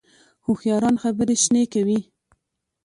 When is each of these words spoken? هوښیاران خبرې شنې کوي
هوښیاران 0.45 0.95
خبرې 1.03 1.35
شنې 1.43 1.63
کوي 1.73 1.99